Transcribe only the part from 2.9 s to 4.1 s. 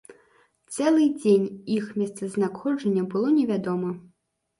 было невядома.